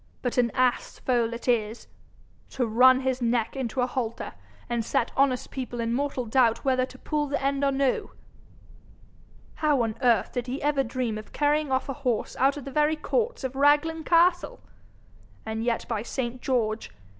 But 0.23 0.39
an 0.39 0.49
ass 0.55 0.97
foal 0.97 1.31
it 1.31 1.47
is! 1.47 1.85
To 2.49 2.65
run 2.65 3.01
his 3.01 3.21
neck 3.21 3.55
into 3.55 3.81
a 3.81 3.85
halter, 3.85 4.33
and 4.67 4.83
set 4.83 5.11
honest 5.15 5.51
people 5.51 5.79
in 5.79 5.93
mortal 5.93 6.25
doubt 6.25 6.65
whether 6.65 6.87
to 6.87 6.97
pull 6.97 7.27
the 7.27 7.39
end 7.39 7.63
or 7.63 7.71
no! 7.71 8.09
How 9.61 9.83
on 9.83 9.93
earth 10.01 10.31
did 10.31 10.47
he 10.47 10.59
ever 10.63 10.83
dream 10.83 11.19
of 11.19 11.33
carrying 11.33 11.71
off 11.71 11.87
a 11.87 11.93
horse 12.01 12.35
out 12.37 12.57
of 12.57 12.65
the 12.65 12.71
very 12.71 12.95
courts 12.95 13.43
of 13.43 13.55
Raglan 13.55 14.03
castle! 14.03 14.59
And 15.45 15.63
yet, 15.63 15.87
by 15.87 16.01
saint 16.01 16.41
George! 16.41 16.89